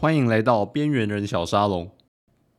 [0.00, 1.90] 欢迎来到边缘人小沙龙。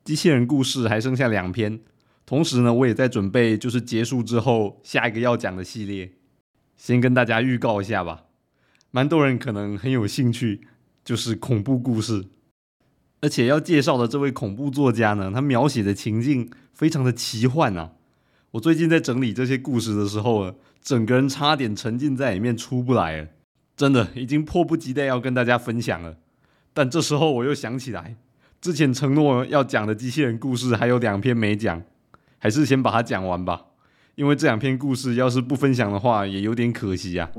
[0.04, 1.80] 机器人故事还剩下两篇，
[2.26, 6.12] 同时呢，我也在准备，就是结束之后下一个要讲的系列。
[6.76, 8.24] 先跟大家预告一下吧，
[8.90, 10.66] 蛮多人可能很有兴趣，
[11.02, 12.26] 就是恐怖故事。
[13.22, 17.92] 而且要介绍的这位恐怖作家呢，他描写的情境非常的奇幻啊。
[18.50, 23.28] 我最近在整理这些故事的时候，整个人差点沉浸在里面出不来了，
[23.74, 26.18] 真的已经迫不及待要跟大家分享了。
[26.72, 28.16] 但这时候我又想起来，
[28.60, 31.82] 之前承诺要讲的机器人故事还有两篇没讲，
[32.38, 33.66] 还是先把它讲完吧。
[34.14, 37.30] 因为这两篇故事要是不分享的话，也有点可惜啊。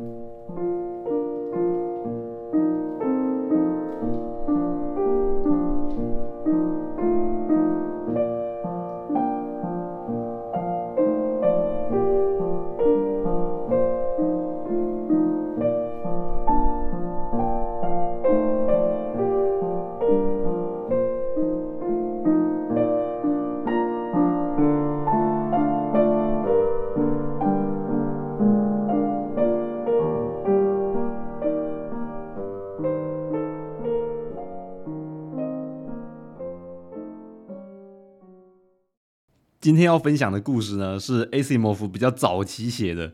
[39.62, 43.13] 今天要分享的故事呢，是 Asimov 比较早期写的。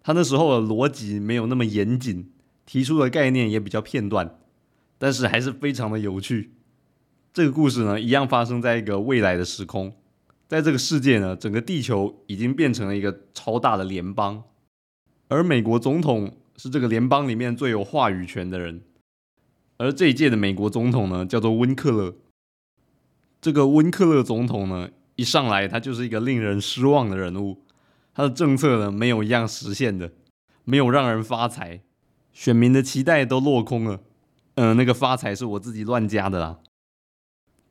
[0.00, 2.30] 他那时候的逻辑没有那么严谨，
[2.64, 4.38] 提出的概念也比较片段，
[4.96, 6.52] 但是还是非常的有趣。
[7.32, 9.92] 这个故事呢，一样发生在一个未来的时空，
[10.46, 14.44] 在这个世界呢，整个地球已经变成了一个超大的联邦，
[15.26, 18.82] 而美国总统是这个联邦里面最有话语权的人。
[19.78, 22.14] 而这一届的美国总统呢，叫做温克勒。
[23.40, 24.90] 这个温克勒总统呢。
[25.18, 27.64] 一上来，他就是一个令人失望的人物。
[28.14, 30.12] 他的政策呢，没有一样实现的，
[30.62, 31.80] 没有让人发财，
[32.32, 34.00] 选民的期待都落空了。
[34.54, 36.58] 嗯，那个发财是我自己乱加的啦。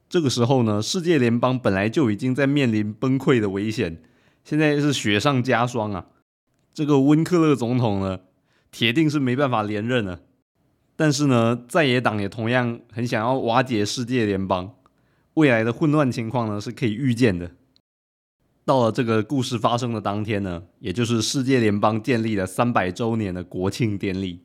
[0.10, 4.02] 这个时候呢，世界联邦本来就已经在面临崩溃的危险，
[4.44, 6.08] 现在是雪上加霜啊。
[6.74, 8.20] 这个温克勒总统呢，
[8.72, 10.20] 铁定是没办法连任了。
[10.98, 14.74] 但是呢，在野党也同样很想要瓦解世界联邦。
[15.38, 17.52] 未来的混乱情况呢是可以预见的。
[18.66, 24.42] 到了这个故事发生的当天呢，也就是世界联邦建立了三百周年的国庆典礼，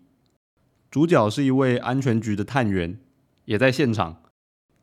[0.90, 2.98] 主角是一位安全局的探员，
[3.46, 4.22] 也在现场。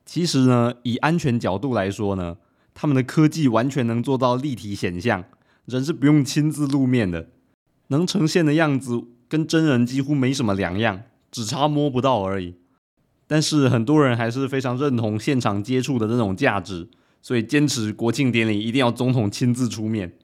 [0.04, 2.38] 其实呢，以安全角度来说呢，
[2.74, 5.24] 他们的科技完全能做到立体显像，
[5.66, 7.30] 人是不用亲自露面的，
[7.90, 12.56] 能呈现的样子跟真人几乎没什么两样，只差摸不到而已。
[13.32, 16.90] 但是很多人还是非常认同现场接触的这种价值，
[17.22, 20.18] 所以坚持国庆典礼一定要总统亲自出面。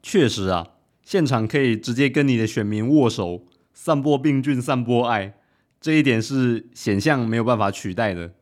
[0.00, 0.68] 确实啊，
[1.02, 3.42] 现场可以直接跟你的选民握手，
[3.74, 5.34] 散播病菌，散播爱，
[5.80, 8.32] 这一点是显像没有办法取代的。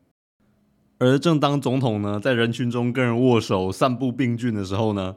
[0.98, 5.16] 而正当总统呢在人群中跟人握手、散布病菌的时候呢，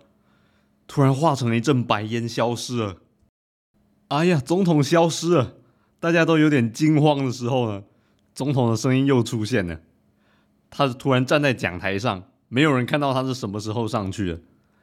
[0.88, 2.96] 突然化成了一阵白烟消失了。
[4.08, 5.56] 哎呀，总统消失了，
[6.00, 7.84] 大家都有点惊慌的时候呢。
[8.34, 9.80] 总统的声音又出现了，
[10.70, 14.40] 他突然站在讲台上，没有人看到他是什么时候上去的。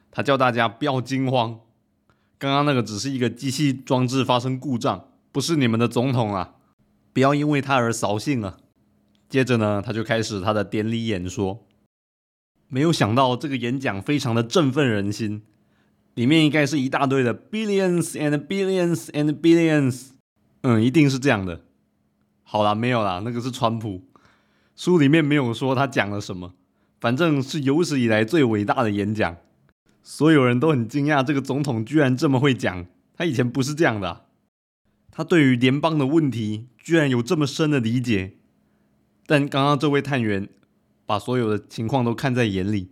[0.09, 1.59] 他叫大家不要惊慌，
[2.37, 6.55] 刚刚那个只是一个机器装置发生故障，不是你们的总统啊！
[7.13, 8.57] 不要因为他而扫兴了。
[9.29, 11.65] 接着呢，他就开始他的典礼演说。
[12.67, 15.41] 没有想到这个演讲非常的振奋人心，
[16.13, 20.11] 里面应该是一大堆的 billions and billions and billions，
[20.61, 21.61] 嗯，一定是这样的。
[22.51, 24.03] 好啦，没有啦，那个是川普。
[24.75, 26.53] 书里面没有说他讲了什么，
[26.99, 29.37] 反正是有史以来最伟大的演讲。
[30.03, 32.85] 所有人都很惊讶，这个总统居然这么会讲。
[33.15, 34.25] 他以前不是这样的。
[35.11, 38.33] 他对于联邦的问题居然有这么深的理解。
[39.25, 40.49] 但刚刚这位探员
[41.05, 42.91] 把所有的情况都看在眼里。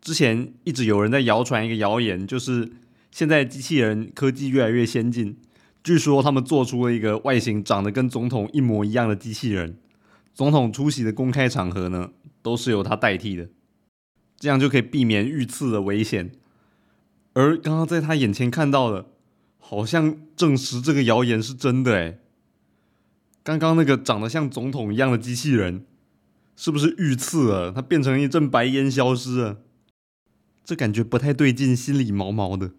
[0.00, 2.72] 之前一直有人在谣传一个谣言，就是
[3.12, 5.38] 现在机器人科技越来越先进。
[5.84, 9.76] 据说他们做出了一个外形长得跟总统一模一样的机器人，
[10.32, 13.50] 总统出席的公开场合呢，都是由他代替的，
[14.38, 16.32] 这样就可以避免遇刺的危险。
[17.34, 19.06] 而刚刚在他眼前看到的，
[19.58, 22.18] 好像证实这个谣言是真的哎。
[23.42, 25.84] 刚刚那个长得像总统一样的机器人，
[26.56, 27.70] 是不是遇刺了？
[27.70, 29.58] 它变成一阵白烟消失了，
[30.64, 32.70] 这感觉不太对劲，心里毛毛的。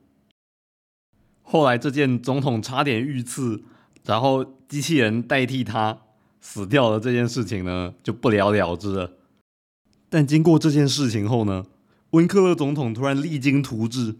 [1.47, 3.63] 后来，这件总统差点遇刺，
[4.03, 6.01] 然后机器人代替他
[6.41, 9.13] 死掉了这件事情呢，就不了了之了。
[10.09, 11.65] 但经过这件事情后呢，
[12.09, 14.15] 温克勒总统突然励精图治，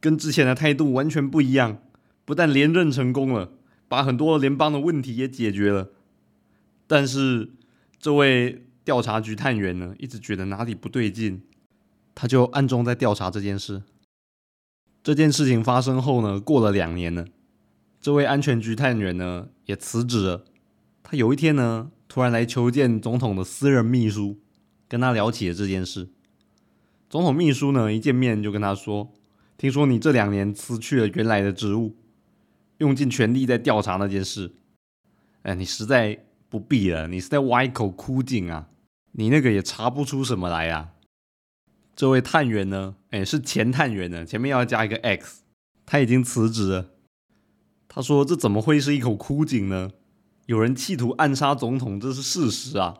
[0.00, 1.82] 跟之前的态度完全不一样。
[2.24, 3.50] 不但连任成功了，
[3.88, 5.90] 把很多联邦的问题也解决了。
[6.86, 7.50] 但是，
[7.98, 11.42] 这位调查局探员呢，一直觉得哪里不对劲，
[12.14, 13.82] 他就暗中在调查这件事。
[15.02, 17.24] 这件事情发生后呢，过了两年呢，
[18.00, 20.44] 这位安全局探员呢也辞职了。
[21.02, 24.38] 他有一天呢，突然来求见总统的私人秘书，
[24.86, 26.10] 跟他聊起了这件事。
[27.08, 29.10] 总统秘书呢一见面就跟他说
[29.56, 31.96] ：“听说你这两年辞去了原来的职务，
[32.76, 34.52] 用尽全力在调查那件事。
[35.42, 38.68] 哎，你实在不必了，你是在挖一口枯井啊！
[39.12, 40.90] 你那个也查不出什么来呀。”
[41.94, 42.96] 这位探员呢？
[43.10, 45.42] 哎，是前探员呢，前面要加一个 X，
[45.84, 46.90] 他已经辞职了。
[47.88, 49.90] 他说：“这怎么会是一口枯井呢？
[50.46, 52.98] 有人企图暗杀总统，这是事实啊。”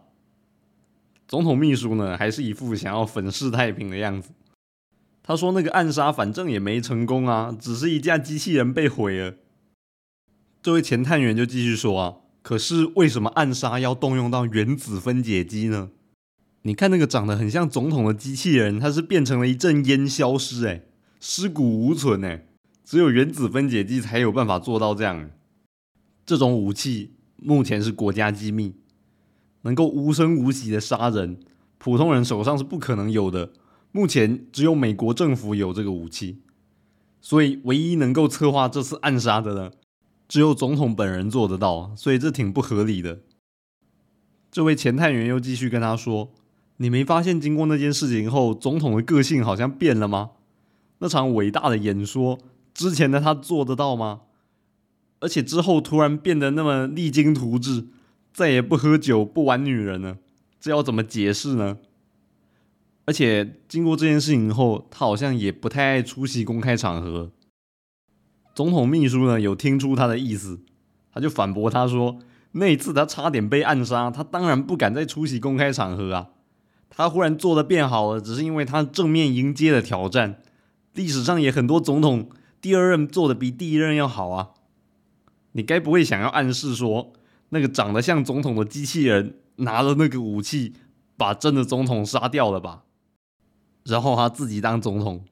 [1.29, 4.31] 总统秘书呢，还是一副想要粉饰太平的样子。
[5.23, 9.37] 他说：“那个暗杀反正也没成功啊，只是一架机器人被毁了。”
[10.61, 15.93] 这位前探员就继续说：“啊，可是为什么暗杀要动用到原子分解机呢？”
[16.62, 20.83] 你看那个长得很像总统的机器人，它是变成了一阵烟消失，哎，
[21.19, 22.47] 尸骨无存，哎，
[22.85, 25.31] 只有原子分解机才有办法做到这样。
[26.27, 28.75] 这种武器目前是国家机密，
[29.62, 31.41] 能够无声无息的杀人，
[31.79, 33.53] 普通人手上是不可能有的。
[33.91, 36.43] 目前只有美国政府有这个武器，
[37.23, 39.71] 所以唯一能够策划这次暗杀的呢，
[40.29, 43.21] 只有总统本人做得到，所以这挺不合理的。
[44.53, 46.35] 这位前探员又继续跟他说。
[46.82, 50.31] 你没发现，经过那件事情后，总统的个性好像变了吗？
[51.00, 52.38] 那场伟大的演说
[52.73, 54.23] 之前的他做得到吗？
[55.19, 57.88] 而且之后突然变得那么励精图治，
[58.32, 60.17] 再也不喝酒、不玩女人了，
[60.59, 61.77] 这要怎么解释呢？
[63.05, 67.31] 而且经过这件事情后，他好像也不太爱出席公开场合。
[68.55, 70.62] 总统秘书呢，有听出他的意思，
[71.12, 72.21] 他就反驳他说
[72.53, 76.29] ：“那一次他差点被暗杀，他当然不敢再出席公开场合啊。”
[76.91, 80.43] 他忽然做的变好了，只是因为他正面迎接了挑战。
[80.93, 82.29] 历史上也很多总统
[82.61, 84.51] 第二任做的比第一任要好啊。
[85.53, 87.13] 你该不会想要暗示说，
[87.51, 90.75] 那个长得像总统的机器人拿了那个武器，
[91.17, 92.83] 把真的总统杀掉了吧？
[93.85, 95.25] 然后他自己当总统？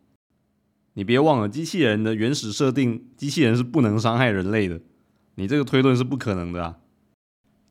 [0.94, 4.81] 你别忘了，机器人的原始设定，机器人是不能伤害人类的。
[5.34, 6.78] 你这个推论是不可能的啊。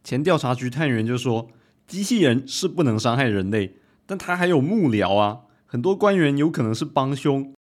[0.04, 1.50] 前调查局探员就说。
[1.88, 7.54] 机器人是不能伤害人类，但他还有幕僚啊，很多官员有可能是帮凶，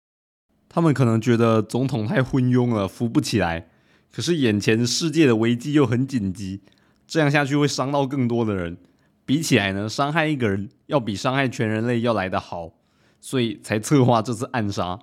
[0.69, 3.69] 他们可能觉得总统太昏庸了，扶不起来。
[4.12, 6.62] 可是眼前世界的危机又很紧急，
[7.06, 8.76] 这样下去会伤到更多的人。
[9.25, 12.72] 比起来呢，伤害一个人要比伤害全人类要来得好，
[13.20, 14.99] 所以才策划这次暗杀。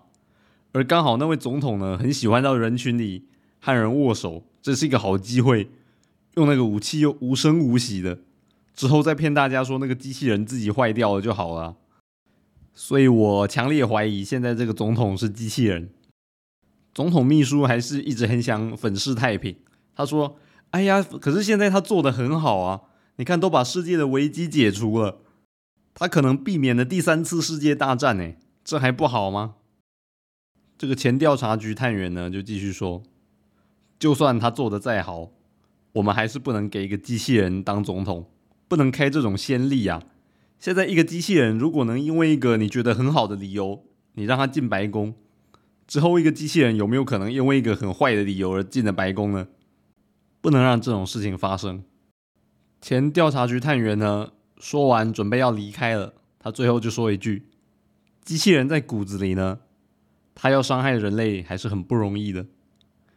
[0.72, 3.28] 而刚好那位总统呢，很喜欢到人群里
[3.60, 5.70] 和人握手，这是一个好机会，
[6.36, 8.20] 用那个武器又无声无息的。
[8.74, 11.76] 之后再骗大家说那个机器人自己坏掉了就好了，
[12.74, 15.90] 所以我强烈怀疑现在这个总统是机器人。
[16.94, 19.56] 总统秘书还是一直很想粉饰太平，
[19.96, 20.38] 他说
[20.72, 22.82] ：“哎呀，可是现在他做的很好啊，
[23.16, 25.20] 你看都把世界的危机解除了，
[25.94, 28.34] 他可能避免了第三次世界大战，呢，
[28.64, 29.56] 这还不好吗？”
[30.78, 33.04] 这个前调查局探员呢就继续说
[33.98, 35.30] ：“就算他做的再好，
[35.94, 38.26] 我们还是不能给一个机器人当总统。”
[38.74, 40.02] 不能开这种先例啊！
[40.58, 43.84] 现在一个机器人如果能因为一个你觉得很好的理由，
[44.14, 45.14] 你让他进白宫，
[45.86, 49.48] 之后一个机器人有没有可能因为一个很坏的理由而进了白宫呢？
[50.42, 51.84] 不能让这种事情发生。
[52.82, 57.50] 前调查局探员呢，说完准备要离开了，他最后就说一句
[58.26, 59.60] ：“机器人在骨子里呢，
[60.34, 62.48] 他要伤害人类还是很不容易的，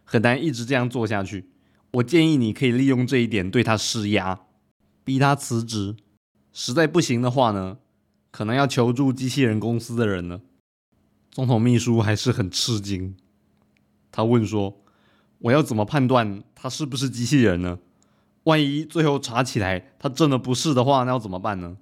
[0.04, 1.49] 很难一直这样做下去。
[1.92, 4.40] 我建议你可以利用这一点对他施压。”
[5.06, 5.94] 逼他辞职，
[6.52, 7.78] 实在不行的话呢，
[8.32, 10.40] 可能要求助机器人公司的人了。
[11.30, 13.16] 总统秘书还是很吃惊，
[14.10, 14.82] 他问说
[15.38, 17.78] ：“我要怎么判断他是不是机器人呢？
[18.42, 21.76] 万一最后查起来他真的不是的话，那要怎么办呢？”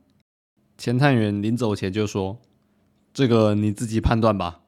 [0.77, 2.43] 前探员临走前就说
[3.15, 4.61] ：“这个你自己判断吧，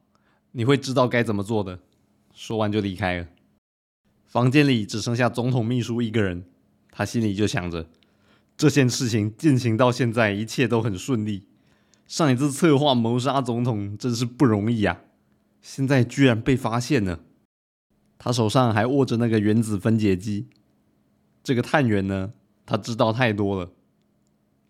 [0.53, 1.81] 你会知道该怎么做的。”
[2.33, 3.27] 说完就离开了。
[4.25, 6.47] 房间里只剩下总统秘书一个人，
[6.91, 7.87] 他心里就想着。
[8.57, 11.47] 这件事情进行到现在，一切都很顺利。
[12.07, 15.03] 上一次策划谋杀总统真是不容易啊！
[15.61, 17.21] 现在居然被发现了，
[18.17, 20.47] 他手上还握着那个原子分解机。
[21.43, 22.33] 这个探员呢，
[22.65, 23.73] 他知道太多了。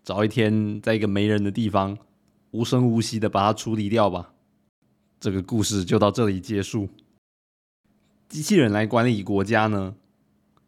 [0.03, 1.97] 找一天，在一个没人的地方，
[2.51, 4.33] 无声无息的把它处理掉吧。
[5.19, 6.89] 这个故事就到这里结束。
[8.27, 9.95] 机器人来管理国家呢，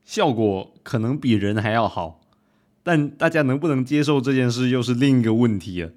[0.06, 2.19] 效果可能比人还要好。
[2.90, 5.92] 但大家能不能接受这件事又是另一个问题了。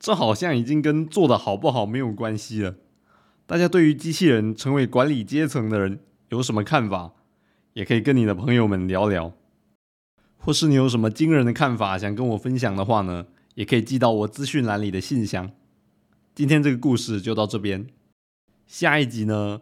[0.00, 2.74] 这好像已经跟做的好不好没有关系了。
[3.46, 7.12] 大家对于机器人成为管理阶层的人有什么看法？
[7.74, 9.32] 也可以跟你的朋友们聊聊。
[10.36, 13.26] 或是你有什么惊人的看法想跟我分享的话呢？
[13.54, 15.48] 也可以寄到我资讯栏里的信箱。
[16.34, 17.86] 今天这个故事就到这边，
[18.66, 19.60] 下一集呢，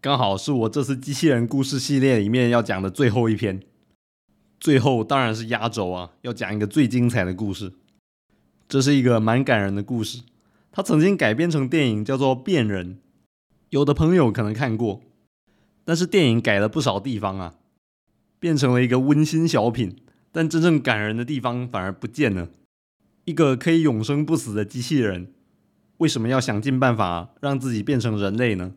[0.00, 3.60] 刚好是我这次机器人故事系列里面要讲的最后一篇。
[4.62, 7.72] 最后当然是压轴啊，要讲一个最精彩的故事。
[8.68, 10.22] 这是一个蛮感人的故事，
[10.70, 12.94] 它曾经改编成电影，叫做《变人》，
[13.70, 15.02] 有的朋友可能看过。
[15.84, 17.54] 但是电影改了不少地方啊，
[18.38, 19.96] 变成了一个温馨小品，
[20.30, 22.48] 但真正感人的地方反而不见了。
[23.24, 25.32] 一个可以永生不死的机器人，
[25.96, 28.74] 为什么要想尽办法让自己变成人类呢？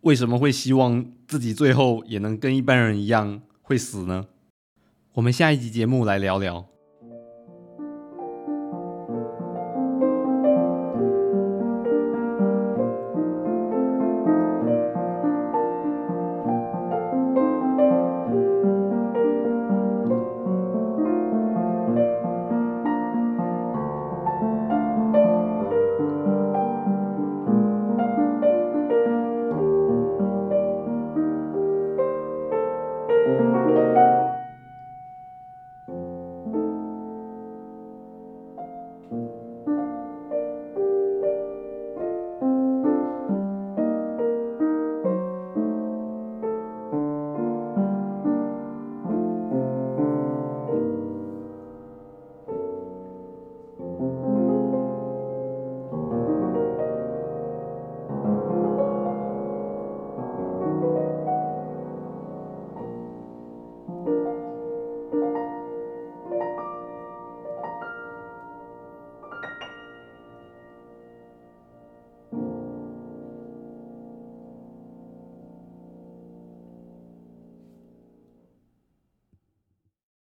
[0.00, 4.24] 为什么会希望自己最后也能跟一般人一样会死呢？
[5.14, 6.64] 我们下一集节目来聊聊。